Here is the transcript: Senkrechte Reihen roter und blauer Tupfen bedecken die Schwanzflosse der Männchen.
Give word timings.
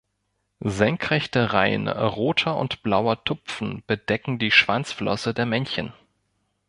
Senkrechte 0.65 1.53
Reihen 1.53 1.87
roter 1.87 2.57
und 2.57 2.81
blauer 2.81 3.23
Tupfen 3.23 3.83
bedecken 3.85 4.39
die 4.39 4.49
Schwanzflosse 4.49 5.35
der 5.35 5.45
Männchen. 5.45 5.93